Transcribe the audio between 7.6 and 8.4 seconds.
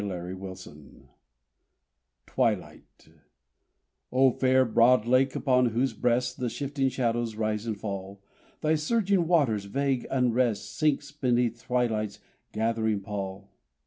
and fall,